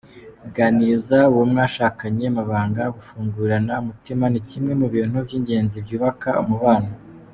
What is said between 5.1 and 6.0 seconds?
by’ingenzi